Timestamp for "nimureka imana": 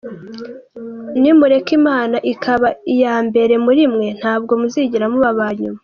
1.19-2.17